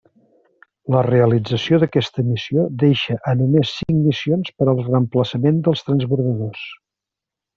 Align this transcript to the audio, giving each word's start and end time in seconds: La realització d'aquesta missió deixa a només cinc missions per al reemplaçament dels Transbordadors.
La 0.93 1.01
realització 1.07 1.79
d'aquesta 1.83 2.23
missió 2.29 2.63
deixa 2.85 3.17
a 3.31 3.35
només 3.43 3.75
cinc 3.81 3.93
missions 4.07 4.51
per 4.61 4.69
al 4.73 4.83
reemplaçament 4.89 5.63
dels 5.69 5.89
Transbordadors. 5.91 6.65